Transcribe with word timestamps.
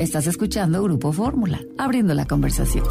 Estás 0.00 0.26
escuchando 0.26 0.82
Grupo 0.82 1.12
Fórmula, 1.12 1.60
abriendo 1.76 2.14
la 2.14 2.24
conversación. 2.24 2.86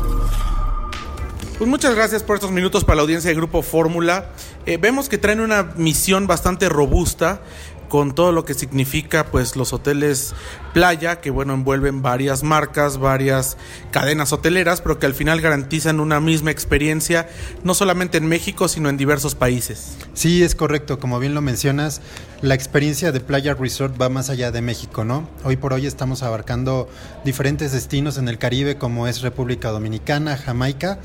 Pues 1.57 1.67
muchas 1.67 1.95
gracias 1.95 2.21
por 2.21 2.35
estos 2.35 2.51
minutos 2.51 2.85
para 2.85 2.97
la 2.97 3.01
audiencia 3.01 3.29
de 3.29 3.35
Grupo 3.35 3.63
Fórmula. 3.63 4.29
Eh, 4.67 4.77
vemos 4.77 5.09
que 5.09 5.17
traen 5.17 5.39
una 5.39 5.73
misión 5.75 6.27
bastante 6.27 6.69
robusta 6.69 7.41
con 7.89 8.15
todo 8.15 8.31
lo 8.31 8.45
que 8.45 8.53
significa 8.53 9.25
pues 9.25 9.55
los 9.55 9.73
hoteles 9.73 10.33
playa 10.73 11.19
que 11.19 11.31
bueno 11.31 11.53
envuelven 11.53 12.01
varias 12.01 12.43
marcas 12.43 12.97
varias 12.97 13.57
cadenas 13.91 14.31
hoteleras 14.31 14.81
pero 14.81 14.99
que 14.99 15.07
al 15.07 15.13
final 15.13 15.41
garantizan 15.41 15.99
una 15.99 16.21
misma 16.21 16.51
experiencia 16.51 17.27
no 17.63 17.73
solamente 17.73 18.17
en 18.17 18.27
México 18.27 18.67
sino 18.67 18.89
en 18.89 18.97
diversos 18.97 19.35
países. 19.35 19.97
Sí 20.13 20.43
es 20.43 20.55
correcto 20.55 20.99
como 20.99 21.19
bien 21.19 21.33
lo 21.33 21.41
mencionas 21.41 22.01
la 22.41 22.55
experiencia 22.55 23.11
de 23.11 23.19
playa 23.19 23.53
resort 23.53 23.99
va 24.01 24.07
más 24.07 24.29
allá 24.29 24.51
de 24.51 24.61
México 24.61 25.03
no 25.03 25.27
hoy 25.43 25.57
por 25.57 25.73
hoy 25.73 25.85
estamos 25.85 26.23
abarcando 26.23 26.87
diferentes 27.25 27.71
destinos 27.71 28.17
en 28.17 28.29
el 28.29 28.37
Caribe 28.37 28.77
como 28.77 29.07
es 29.07 29.21
República 29.21 29.69
Dominicana 29.69 30.37
Jamaica 30.37 30.99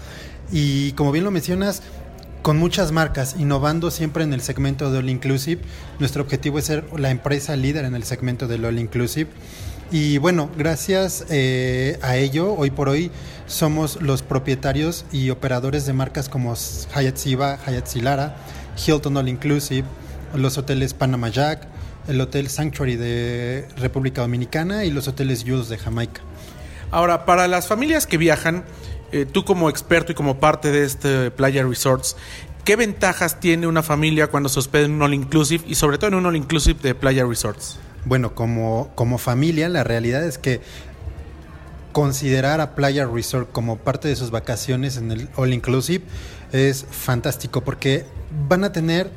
y 0.52 0.93
como 0.93 1.10
bien 1.10 1.24
lo 1.24 1.30
mencionas 1.30 1.82
con 2.45 2.59
muchas 2.59 2.93
marcas, 2.93 3.37
innovando 3.39 3.91
siempre 3.91 4.23
en 4.23 4.34
el 4.34 4.43
segmento 4.43 4.93
de 4.93 4.98
All 4.98 5.09
Inclusive. 5.09 5.62
Nuestro 5.98 6.23
objetivo 6.23 6.59
es 6.59 6.66
ser 6.66 6.85
la 7.01 7.09
empresa 7.11 7.57
líder 7.57 7.87
en 7.87 7.95
el 7.95 8.05
segmento 8.05 8.47
del 8.47 8.66
All 8.66 8.79
Inclusive. 8.79 9.30
Y 9.91 10.19
bueno, 10.19 10.51
gracias 10.55 11.25
eh, 11.30 11.99
a 12.02 12.19
ello, 12.19 12.52
hoy 12.52 12.71
por 12.71 12.91
hoy 12.91 13.11
somos 13.47 14.02
los 14.02 14.21
propietarios 14.21 15.07
y 15.11 15.30
operadores 15.30 15.87
de 15.87 15.95
marcas 15.95 16.29
como 16.29 16.55
Hyatt 16.55 17.16
Siva, 17.16 17.59
Hyatt 17.66 17.87
Silara, 17.87 18.37
Hilton 18.77 19.16
All 19.16 19.30
Inclusive, 19.30 19.88
los 20.35 20.59
hoteles 20.59 20.93
Panama 20.93 21.30
Jack, 21.30 21.66
el 22.09 22.21
Hotel 22.21 22.51
Sanctuary 22.51 22.97
de 22.97 23.66
República 23.79 24.21
Dominicana 24.21 24.85
y 24.85 24.91
los 24.91 25.09
hoteles 25.09 25.45
Jules 25.47 25.71
de 25.71 25.79
Jamaica. 25.79 26.21
Ahora, 26.91 27.24
para 27.24 27.49
las 27.49 27.66
familias 27.69 28.07
que 28.07 28.19
viajan, 28.19 28.65
eh, 29.13 29.27
tú 29.27 29.45
como 29.45 29.71
experto 29.71 30.13
y 30.13 30.15
como 30.15 30.38
parte 30.38 30.71
de 30.71 30.85
este 30.85 31.30
Playa 31.30 31.65
Resorts, 31.65 32.16
¿qué 32.65 32.77
ventajas 32.77 33.41
tiene 33.41 33.66
una 33.66 33.83
familia 33.83 34.29
cuando 34.29 34.49
se 34.49 34.59
hospeda 34.59 34.85
en 34.85 34.93
un 34.93 35.02
All 35.02 35.15
Inclusive 35.15 35.65
y 35.66 35.74
sobre 35.74 35.99
todo 35.99 36.09
en 36.09 36.15
un 36.15 36.27
All 36.27 36.37
Inclusive 36.37 36.79
de 36.83 36.95
Playa 36.95 37.24
Resorts? 37.24 37.79
Bueno, 38.05 38.35
como, 38.35 38.91
como 38.95 39.19
familia, 39.19 39.69
la 39.69 39.85
realidad 39.85 40.24
es 40.24 40.38
que 40.38 40.61
considerar 41.93 42.61
a 42.61 42.74
Playa 42.74 43.07
Resort 43.07 43.51
como 43.52 43.79
parte 43.79 44.09
de 44.09 44.16
sus 44.16 44.30
vacaciones 44.30 44.96
en 44.96 45.13
el 45.13 45.29
All 45.37 45.52
Inclusive 45.52 46.05
es 46.52 46.85
fantástico 46.91 47.63
porque 47.63 48.05
van 48.49 48.65
a 48.65 48.73
tener 48.73 49.11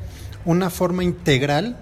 una 0.44 0.70
forma 0.70 1.02
integral 1.02 1.76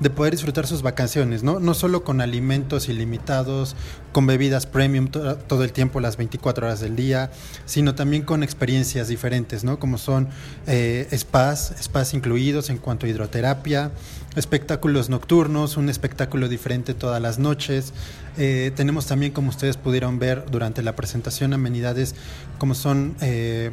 de 0.00 0.10
poder 0.10 0.32
disfrutar 0.32 0.66
sus 0.66 0.82
vacaciones, 0.82 1.42
¿no? 1.42 1.58
No 1.58 1.74
solo 1.74 2.04
con 2.04 2.20
alimentos 2.20 2.88
ilimitados, 2.88 3.74
con 4.12 4.26
bebidas 4.26 4.66
premium 4.66 5.08
todo 5.08 5.64
el 5.64 5.72
tiempo, 5.72 6.00
las 6.00 6.16
24 6.16 6.66
horas 6.66 6.80
del 6.80 6.94
día, 6.94 7.30
sino 7.66 7.94
también 7.94 8.22
con 8.22 8.42
experiencias 8.42 9.08
diferentes, 9.08 9.64
¿no? 9.64 9.78
Como 9.78 9.98
son 9.98 10.28
eh, 10.66 11.08
spas, 11.16 11.74
spas 11.82 12.14
incluidos 12.14 12.70
en 12.70 12.78
cuanto 12.78 13.06
a 13.06 13.08
hidroterapia, 13.08 13.90
espectáculos 14.36 15.08
nocturnos, 15.08 15.76
un 15.76 15.88
espectáculo 15.88 16.48
diferente 16.48 16.94
todas 16.94 17.20
las 17.20 17.38
noches. 17.38 17.92
Eh, 18.36 18.70
tenemos 18.76 19.06
también, 19.06 19.32
como 19.32 19.48
ustedes 19.48 19.76
pudieron 19.76 20.18
ver 20.20 20.44
durante 20.50 20.82
la 20.82 20.94
presentación, 20.94 21.52
amenidades 21.52 22.14
como 22.58 22.74
son 22.74 23.16
eh, 23.20 23.72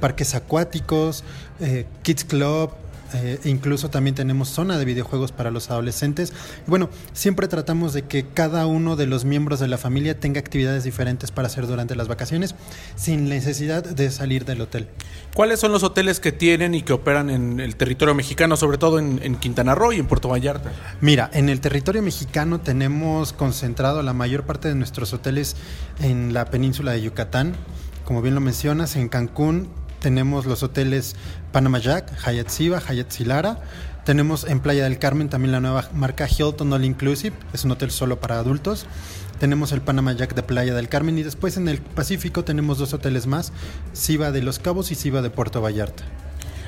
parques 0.00 0.34
acuáticos, 0.34 1.22
Kids 2.02 2.24
Club, 2.24 2.70
eh, 3.14 3.38
incluso 3.44 3.90
también 3.90 4.14
tenemos 4.14 4.48
zona 4.48 4.78
de 4.78 4.84
videojuegos 4.84 5.32
para 5.32 5.50
los 5.50 5.70
adolescentes. 5.70 6.32
bueno, 6.66 6.88
siempre 7.12 7.48
tratamos 7.48 7.92
de 7.92 8.02
que 8.02 8.26
cada 8.26 8.66
uno 8.66 8.96
de 8.96 9.06
los 9.06 9.24
miembros 9.24 9.60
de 9.60 9.68
la 9.68 9.78
familia 9.78 10.18
tenga 10.18 10.40
actividades 10.40 10.84
diferentes 10.84 11.30
para 11.30 11.48
hacer 11.48 11.66
durante 11.66 11.96
las 11.96 12.08
vacaciones 12.08 12.54
sin 12.96 13.28
necesidad 13.28 13.84
de 13.84 14.10
salir 14.10 14.44
del 14.44 14.60
hotel. 14.60 14.88
¿Cuáles 15.34 15.60
son 15.60 15.72
los 15.72 15.82
hoteles 15.82 16.20
que 16.20 16.32
tienen 16.32 16.74
y 16.74 16.82
que 16.82 16.92
operan 16.92 17.30
en 17.30 17.60
el 17.60 17.76
territorio 17.76 18.14
mexicano, 18.14 18.56
sobre 18.56 18.78
todo 18.78 18.98
en, 18.98 19.20
en 19.22 19.36
Quintana 19.36 19.74
Roo 19.74 19.92
y 19.92 19.98
en 19.98 20.06
Puerto 20.06 20.28
Vallarta? 20.28 20.72
Mira, 21.00 21.30
en 21.32 21.48
el 21.48 21.60
territorio 21.60 22.02
mexicano 22.02 22.60
tenemos 22.60 23.32
concentrado 23.32 24.02
la 24.02 24.12
mayor 24.12 24.44
parte 24.44 24.68
de 24.68 24.74
nuestros 24.74 25.12
hoteles 25.12 25.56
en 26.00 26.32
la 26.32 26.46
península 26.46 26.92
de 26.92 27.02
Yucatán. 27.02 27.54
Como 28.04 28.22
bien 28.22 28.34
lo 28.34 28.40
mencionas, 28.40 28.96
en 28.96 29.08
Cancún 29.08 29.68
tenemos 30.00 30.46
los 30.46 30.62
hoteles 30.62 31.14
Panama 31.52 31.78
Jack, 31.78 32.10
Hyatt 32.26 32.48
Siva, 32.48 32.80
Hyatt 32.80 33.10
Silara. 33.10 33.58
Tenemos 34.04 34.44
en 34.44 34.60
Playa 34.60 34.84
del 34.84 34.98
Carmen 34.98 35.28
también 35.28 35.52
la 35.52 35.60
nueva 35.60 35.88
marca 35.94 36.26
Hilton 36.26 36.72
All 36.72 36.84
Inclusive, 36.84 37.36
es 37.52 37.64
un 37.64 37.70
hotel 37.70 37.90
solo 37.90 38.18
para 38.18 38.38
adultos. 38.38 38.86
Tenemos 39.38 39.72
el 39.72 39.82
Panama 39.82 40.12
Jack 40.12 40.34
de 40.34 40.42
Playa 40.42 40.74
del 40.74 40.88
Carmen 40.88 41.18
y 41.18 41.22
después 41.22 41.56
en 41.56 41.68
el 41.68 41.78
Pacífico 41.80 42.44
tenemos 42.44 42.78
dos 42.78 42.92
hoteles 42.92 43.26
más, 43.26 43.52
Siva 43.92 44.32
de 44.32 44.42
Los 44.42 44.58
Cabos 44.58 44.90
y 44.90 44.94
Siva 44.94 45.22
de 45.22 45.30
Puerto 45.30 45.60
Vallarta. 45.60 46.02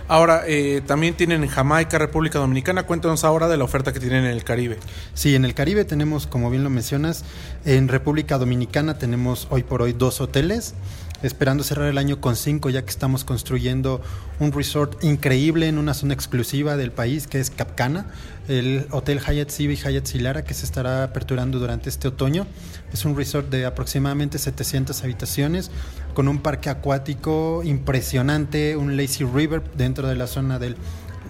Ahora, 0.09 0.42
eh, 0.47 0.82
también 0.84 1.15
tienen 1.15 1.42
en 1.42 1.48
Jamaica, 1.48 1.97
República 1.97 2.38
Dominicana. 2.38 2.82
Cuéntanos 2.82 3.25
ahora 3.25 3.48
de 3.48 3.56
la 3.56 3.65
oferta 3.65 3.92
que 3.92 4.00
tienen 4.00 4.25
en 4.25 4.31
el 4.32 4.44
Caribe. 4.44 4.78
Sí, 5.15 5.34
en 5.34 5.44
el 5.44 5.54
Caribe 5.54 5.84
tenemos, 5.84 6.26
como 6.26 6.50
bien 6.50 6.65
lo 6.65 6.71
mencionas, 6.71 7.25
en 7.65 7.88
República 7.88 8.37
Dominicana 8.37 8.98
tenemos 8.98 9.47
hoy 9.50 9.62
por 9.62 9.81
hoy 9.81 9.92
dos 9.92 10.21
hoteles 10.21 10.75
esperando 11.22 11.65
cerrar 11.65 11.88
el 11.88 11.99
año 11.99 12.21
con 12.21 12.37
cinco, 12.37 12.71
ya 12.71 12.83
que 12.83 12.91
estamos 12.91 13.25
construyendo 13.25 14.00
un 14.41 14.53
resort 14.53 15.03
increíble 15.05 15.69
en 15.69 15.78
una 15.78 15.94
zona 15.94 16.15
exclusiva 16.15 16.77
del 16.77 16.93
país, 16.93 17.27
que 17.27 17.41
es 17.41 17.50
Capcana, 17.50 18.06
el 18.49 18.87
Hotel 18.91 19.21
Hyatt 19.21 19.50
Civi 19.50 19.77
Hyatt 19.77 20.06
Silara, 20.06 20.44
que 20.44 20.55
se 20.55 20.65
estará 20.65 21.05
aperturando 21.05 21.59
durante 21.59 21.88
este 21.88 22.09
otoño. 22.09 22.47
Es 22.93 23.05
un 23.05 23.16
resort 23.16 23.50
de 23.50 23.66
aproximadamente 23.66 24.38
700 24.38 25.03
habitaciones, 25.03 25.71
con 26.15 26.28
un 26.28 26.41
parque 26.41 26.71
acuático 26.71 27.62
impresionante, 27.65 28.77
un 28.77 28.97
lazy 28.97 29.25
river 29.25 29.62
dentro 29.77 30.09
de 30.09 30.16
la 30.16 30.27
zona 30.27 30.59
del 30.59 30.77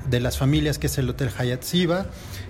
de 0.08 0.20
las 0.20 0.38
familias, 0.38 0.78
que 0.78 0.86
es 0.86 0.98
el 0.98 1.08
Hotel 1.08 1.30
Hyatt 1.30 1.62
Siva. 1.62 2.06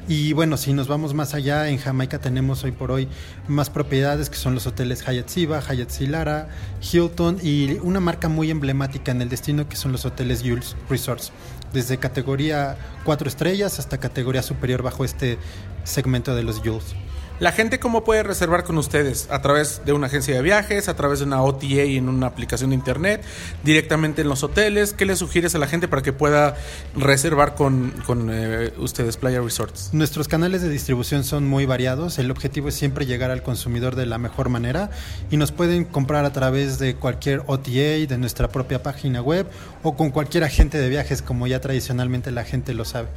Y 0.08 0.32
bueno, 0.32 0.56
si 0.56 0.72
nos 0.72 0.88
vamos 0.88 1.14
más 1.14 1.34
allá, 1.34 1.68
en 1.68 1.78
Jamaica 1.78 2.18
tenemos 2.18 2.64
hoy 2.64 2.72
por 2.72 2.90
hoy 2.90 3.08
más 3.48 3.70
propiedades 3.70 4.30
que 4.30 4.36
son 4.36 4.54
los 4.54 4.66
hoteles 4.66 5.02
Hyatt 5.02 5.28
Siva, 5.28 5.60
Hyatt 5.60 5.90
Silara, 5.90 6.48
Hilton 6.80 7.38
y 7.42 7.78
una 7.82 8.00
marca 8.00 8.28
muy 8.28 8.50
emblemática 8.50 9.12
en 9.12 9.22
el 9.22 9.28
destino 9.28 9.68
que 9.68 9.76
son 9.76 9.92
los 9.92 10.04
hoteles 10.04 10.42
Jules 10.42 10.76
Resorts, 10.88 11.32
desde 11.72 11.98
categoría 11.98 12.76
4 13.04 13.28
estrellas 13.28 13.78
hasta 13.78 13.98
categoría 13.98 14.42
superior 14.42 14.82
bajo 14.82 15.04
este 15.04 15.38
segmento 15.84 16.34
de 16.34 16.42
los 16.42 16.58
Jules. 16.58 16.94
¿La 17.42 17.50
gente 17.50 17.80
cómo 17.80 18.04
puede 18.04 18.22
reservar 18.22 18.62
con 18.62 18.78
ustedes? 18.78 19.26
¿A 19.28 19.42
través 19.42 19.82
de 19.84 19.92
una 19.92 20.06
agencia 20.06 20.32
de 20.32 20.42
viajes? 20.42 20.88
¿A 20.88 20.94
través 20.94 21.18
de 21.18 21.24
una 21.24 21.42
OTA 21.42 21.66
en 21.66 22.08
una 22.08 22.28
aplicación 22.28 22.70
de 22.70 22.76
internet? 22.76 23.20
¿Directamente 23.64 24.22
en 24.22 24.28
los 24.28 24.44
hoteles? 24.44 24.92
¿Qué 24.92 25.06
le 25.06 25.16
sugieres 25.16 25.52
a 25.56 25.58
la 25.58 25.66
gente 25.66 25.88
para 25.88 26.02
que 26.02 26.12
pueda 26.12 26.54
reservar 26.94 27.56
con, 27.56 27.92
eh, 28.30 28.72
ustedes 28.78 29.16
Playa 29.16 29.40
Resorts? 29.40 29.90
Nuestros 29.92 30.28
canales 30.28 30.62
de 30.62 30.68
distribución 30.68 31.24
son 31.24 31.44
muy 31.44 31.66
variados. 31.66 32.20
El 32.20 32.30
objetivo 32.30 32.68
es 32.68 32.76
siempre 32.76 33.06
llegar 33.06 33.32
al 33.32 33.42
consumidor 33.42 33.96
de 33.96 34.06
la 34.06 34.18
mejor 34.18 34.48
manera 34.48 34.90
y 35.28 35.36
nos 35.36 35.50
pueden 35.50 35.84
comprar 35.84 36.24
a 36.24 36.32
través 36.32 36.78
de 36.78 36.94
cualquier 36.94 37.42
OTA, 37.48 37.70
de 37.72 38.18
nuestra 38.18 38.50
propia 38.50 38.84
página 38.84 39.20
web 39.20 39.48
o 39.82 39.96
con 39.96 40.12
cualquier 40.12 40.44
agente 40.44 40.78
de 40.78 40.88
viajes 40.88 41.22
como 41.22 41.48
ya 41.48 41.60
tradicionalmente 41.60 42.30
la 42.30 42.44
gente 42.44 42.72
lo 42.72 42.84
sabe. 42.84 43.08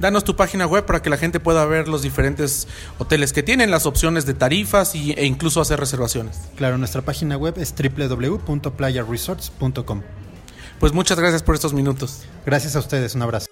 Danos 0.00 0.24
tu 0.24 0.34
página 0.36 0.66
web 0.66 0.86
para 0.86 1.02
que 1.02 1.10
la 1.10 1.18
gente 1.18 1.38
pueda 1.38 1.64
ver 1.66 1.86
los 1.86 2.02
diferentes 2.02 2.66
hoteles 2.98 3.32
que 3.32 3.42
tienen, 3.42 3.73
las 3.74 3.84
opciones 3.86 4.24
de 4.24 4.34
tarifas 4.34 4.94
y, 4.94 5.14
e 5.14 5.26
incluso 5.26 5.60
hacer 5.60 5.80
reservaciones. 5.80 6.42
Claro, 6.54 6.78
nuestra 6.78 7.02
página 7.02 7.36
web 7.36 7.54
es 7.58 7.74
www.playaresorts.com. 7.74 10.02
Pues 10.78 10.92
muchas 10.92 11.18
gracias 11.18 11.42
por 11.42 11.56
estos 11.56 11.74
minutos. 11.74 12.22
Gracias 12.46 12.76
a 12.76 12.78
ustedes, 12.78 13.16
un 13.16 13.22
abrazo. 13.22 13.48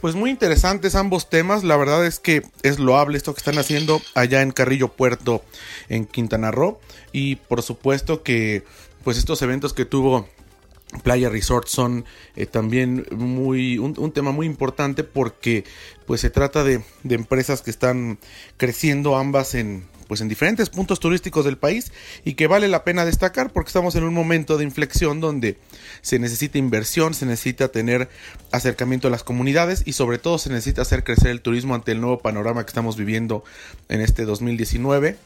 Pues 0.00 0.14
muy 0.14 0.30
interesantes 0.30 0.94
ambos 0.94 1.28
temas. 1.28 1.62
La 1.62 1.76
verdad 1.76 2.06
es 2.06 2.20
que 2.20 2.42
es 2.62 2.78
loable 2.78 3.18
esto 3.18 3.34
que 3.34 3.40
están 3.40 3.58
haciendo 3.58 4.00
allá 4.14 4.40
en 4.40 4.50
Carrillo 4.50 4.88
Puerto, 4.88 5.44
en 5.90 6.06
Quintana 6.06 6.52
Roo. 6.52 6.80
Y 7.12 7.36
por 7.36 7.60
supuesto 7.60 8.22
que 8.22 8.64
pues 9.04 9.18
estos 9.18 9.42
eventos 9.42 9.74
que 9.74 9.84
tuvo 9.84 10.26
Playa 11.02 11.28
Resort 11.28 11.68
son 11.68 12.04
eh, 12.34 12.46
también 12.46 13.06
muy 13.10 13.78
un, 13.78 14.12
tema 14.12 14.32
muy 14.32 14.46
importante 14.46 15.04
porque 15.04 15.64
pues 16.06 16.20
se 16.20 16.30
trata 16.30 16.64
de, 16.64 16.82
de 17.02 17.14
empresas 17.14 17.62
que 17.62 17.70
están 17.70 18.18
creciendo 18.56 19.16
ambas 19.16 19.54
en 19.54 19.84
pues 20.06 20.20
en 20.20 20.28
diferentes 20.28 20.70
puntos 20.70 21.00
turísticos 21.00 21.44
del 21.44 21.58
país 21.58 21.92
y 22.24 22.34
que 22.34 22.46
vale 22.46 22.68
la 22.68 22.84
pena 22.84 23.04
destacar 23.04 23.52
porque 23.52 23.68
estamos 23.68 23.94
en 23.96 24.04
un 24.04 24.14
momento 24.14 24.56
de 24.56 24.64
inflexión 24.64 25.20
donde 25.20 25.58
se 26.00 26.18
necesita 26.18 26.58
inversión, 26.58 27.14
se 27.14 27.26
necesita 27.26 27.68
tener 27.68 28.08
acercamiento 28.52 29.08
a 29.08 29.10
las 29.10 29.24
comunidades 29.24 29.82
y 29.84 29.92
sobre 29.92 30.18
todo 30.18 30.38
se 30.38 30.50
necesita 30.50 30.82
hacer 30.82 31.04
crecer 31.04 31.28
el 31.30 31.40
turismo 31.40 31.74
ante 31.74 31.92
el 31.92 32.00
nuevo 32.00 32.18
panorama 32.18 32.64
que 32.64 32.70
estamos 32.70 32.96
viviendo 32.96 33.44
en 33.88 34.00
este 34.00 34.24
2019 34.24 35.16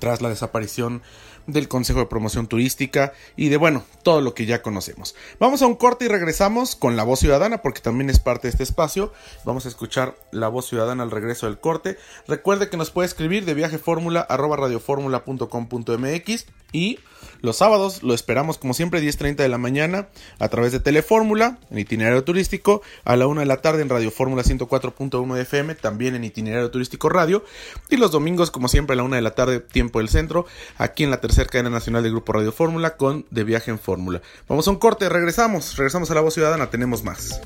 tras 0.00 0.22
la 0.22 0.28
desaparición 0.28 1.02
del 1.46 1.68
Consejo 1.68 2.00
de 2.00 2.06
Promoción 2.06 2.46
Turística 2.46 3.12
y 3.36 3.48
de, 3.48 3.56
bueno, 3.56 3.84
todo 4.02 4.20
lo 4.20 4.34
que 4.34 4.44
ya 4.46 4.62
conocemos. 4.62 5.14
Vamos 5.40 5.62
a 5.62 5.66
un 5.66 5.74
corte 5.74 6.04
y 6.04 6.08
regresamos 6.08 6.76
con 6.76 6.96
la 6.96 7.04
voz 7.04 7.20
ciudadana 7.20 7.62
porque 7.62 7.80
también 7.80 8.10
es 8.10 8.20
parte 8.20 8.48
de 8.48 8.50
este 8.50 8.62
espacio. 8.62 9.12
Vamos 9.44 9.64
a 9.66 9.68
escuchar 9.68 10.16
la 10.30 10.48
voz 10.48 10.68
ciudadana 10.68 11.02
al 11.02 11.10
regreso 11.10 11.46
del 11.46 11.58
corte. 11.58 11.98
Recuerde 12.28 12.70
que 12.70 12.76
nos 12.76 12.90
puede 12.90 13.06
escribir 13.06 13.44
de 13.44 13.54
viajeformula.com.mx 13.54 16.46
y 16.72 16.98
los 17.40 17.56
sábados 17.56 18.02
lo 18.02 18.14
esperamos 18.14 18.58
como 18.58 18.72
siempre 18.72 19.02
10.30 19.02 19.36
de 19.36 19.48
la 19.48 19.58
mañana 19.58 20.08
a 20.38 20.48
través 20.48 20.72
de 20.72 20.80
Telefórmula 20.80 21.58
en 21.70 21.78
itinerario 21.78 22.24
turístico, 22.24 22.82
a 23.04 23.16
la 23.16 23.26
1 23.26 23.40
de 23.40 23.46
la 23.46 23.60
tarde 23.60 23.82
en 23.82 23.88
Radio 23.88 24.10
Fórmula 24.10 24.42
104.1 24.42 25.38
FM, 25.38 25.74
también 25.74 26.14
en 26.14 26.24
itinerario 26.24 26.70
turístico 26.70 27.08
radio 27.08 27.44
y 27.90 27.96
los 27.96 28.10
domingos 28.10 28.50
como 28.50 28.68
siempre 28.68 28.94
a 28.94 28.96
la 28.96 29.02
1 29.02 29.16
de 29.16 29.22
la 29.22 29.34
tarde 29.34 29.60
tiempo 29.82 29.98
del 29.98 30.08
centro, 30.08 30.46
aquí 30.78 31.02
en 31.02 31.10
la 31.10 31.20
tercera 31.20 31.48
cadena 31.50 31.70
nacional 31.70 32.04
del 32.04 32.12
Grupo 32.12 32.32
Radio 32.32 32.52
Fórmula 32.52 32.96
con 32.96 33.26
De 33.30 33.42
Viaje 33.42 33.72
en 33.72 33.80
Fórmula. 33.80 34.22
Vamos 34.48 34.68
a 34.68 34.70
un 34.70 34.76
corte, 34.76 35.08
regresamos, 35.08 35.76
regresamos 35.76 36.08
a 36.12 36.14
la 36.14 36.20
voz 36.20 36.34
ciudadana, 36.34 36.70
tenemos 36.70 37.02
más. 37.02 37.40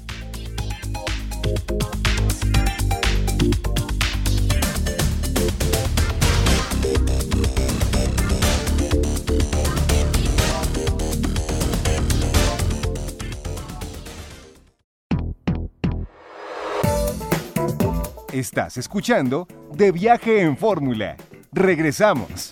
Estás 18.31 18.77
escuchando 18.77 19.49
De 19.73 19.91
Viaje 19.91 20.43
en 20.43 20.59
Fórmula. 20.59 21.17
Regresamos. 21.57 22.51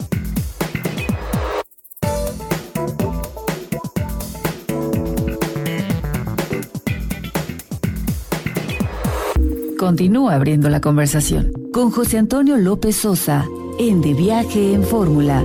Continúa 9.78 10.34
abriendo 10.34 10.70
la 10.70 10.80
conversación 10.80 11.52
con 11.70 11.90
José 11.90 12.16
Antonio 12.16 12.56
López 12.56 12.96
Sosa 12.96 13.44
en 13.78 14.00
De 14.00 14.14
Viaje 14.14 14.72
en 14.72 14.82
Fórmula. 14.82 15.44